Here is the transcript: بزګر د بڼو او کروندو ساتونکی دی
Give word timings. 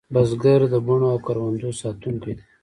بزګر 0.13 0.61
د 0.73 0.75
بڼو 0.85 1.07
او 1.13 1.19
کروندو 1.25 1.69
ساتونکی 1.81 2.31
دی 2.37 2.43